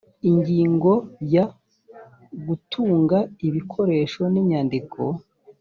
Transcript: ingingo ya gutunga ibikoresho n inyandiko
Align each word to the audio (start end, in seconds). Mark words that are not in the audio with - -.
ingingo 0.29 0.91
ya 1.33 1.45
gutunga 2.47 3.17
ibikoresho 3.47 4.21
n 4.33 4.35
inyandiko 4.41 4.99